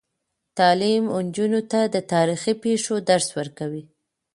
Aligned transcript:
تعلیم 0.57 1.03
نجونو 1.25 1.61
ته 1.71 1.79
د 1.93 1.95
تاریخي 2.13 2.53
پیښو 2.63 2.95
درس 3.09 3.27
ورکوي. 3.39 3.83